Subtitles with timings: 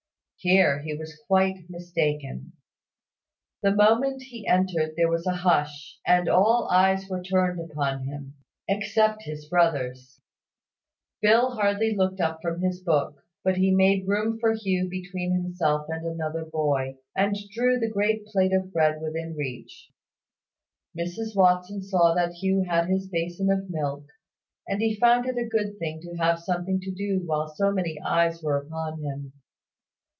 [0.43, 2.53] Here he was quite mistaken.
[3.61, 8.33] The moment he entered there was a hush, and all eyes were turned upon him,
[8.67, 10.19] except his brother's.
[11.21, 15.85] Phil hardly looked up from his book; but he made room for Hugh between himself
[15.89, 19.91] and another boy, and drew the great plate of bread within reach.
[20.97, 24.05] Mrs Watson saw that Hugh had his basin of milk;
[24.67, 28.01] and he found it a good thing to have something to do while so many
[28.03, 29.33] eyes were upon him.